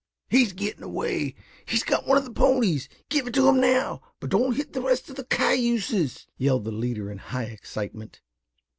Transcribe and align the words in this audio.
"He's 0.29 0.51
getting 0.51 0.81
away. 0.81 1.35
He's 1.63 1.83
got 1.83 2.07
one 2.07 2.17
of 2.17 2.25
the 2.25 2.31
ponies. 2.33 2.89
Give 3.09 3.27
it 3.27 3.35
to 3.35 3.47
him 3.47 3.61
now, 3.61 4.01
but 4.19 4.31
don't 4.31 4.55
hit 4.55 4.73
the 4.73 4.81
rest 4.81 5.11
of 5.11 5.15
the 5.15 5.23
cayuses!" 5.25 6.25
yelled 6.39 6.63
the 6.65 6.71
leader 6.71 7.11
in 7.11 7.19
high 7.19 7.43
excitement. 7.43 8.19